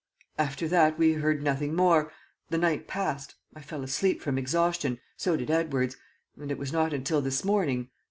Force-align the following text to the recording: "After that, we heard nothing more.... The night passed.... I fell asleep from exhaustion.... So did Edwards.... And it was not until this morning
"After 0.39 0.67
that, 0.67 0.97
we 0.97 1.13
heard 1.13 1.43
nothing 1.43 1.75
more.... 1.75 2.11
The 2.49 2.57
night 2.57 2.87
passed.... 2.87 3.35
I 3.55 3.61
fell 3.61 3.83
asleep 3.83 4.19
from 4.19 4.39
exhaustion.... 4.39 4.99
So 5.15 5.37
did 5.37 5.51
Edwards.... 5.51 5.95
And 6.35 6.49
it 6.49 6.57
was 6.57 6.73
not 6.73 6.91
until 6.91 7.21
this 7.21 7.43
morning 7.45 7.91